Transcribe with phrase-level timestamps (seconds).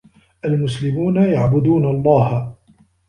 [0.45, 2.53] المسلمون يعبدون الله.